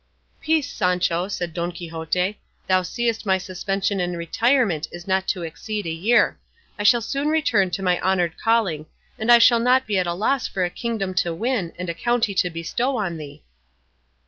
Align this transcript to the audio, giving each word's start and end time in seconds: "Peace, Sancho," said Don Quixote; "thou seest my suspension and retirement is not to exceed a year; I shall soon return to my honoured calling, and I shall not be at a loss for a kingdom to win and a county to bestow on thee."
"Peace, 0.41 0.67
Sancho," 0.67 1.27
said 1.27 1.53
Don 1.53 1.71
Quixote; 1.71 2.39
"thou 2.65 2.81
seest 2.81 3.23
my 3.23 3.37
suspension 3.37 3.99
and 3.99 4.17
retirement 4.17 4.87
is 4.91 5.07
not 5.07 5.27
to 5.27 5.43
exceed 5.43 5.85
a 5.85 5.91
year; 5.91 6.39
I 6.79 6.81
shall 6.81 7.01
soon 7.03 7.27
return 7.27 7.69
to 7.69 7.83
my 7.83 7.99
honoured 8.01 8.35
calling, 8.35 8.87
and 9.19 9.31
I 9.31 9.37
shall 9.37 9.59
not 9.59 9.85
be 9.85 9.99
at 9.99 10.07
a 10.07 10.15
loss 10.15 10.47
for 10.47 10.65
a 10.65 10.71
kingdom 10.71 11.13
to 11.21 11.35
win 11.35 11.71
and 11.77 11.87
a 11.87 11.93
county 11.93 12.33
to 12.33 12.49
bestow 12.49 12.97
on 12.97 13.17
thee." 13.17 13.43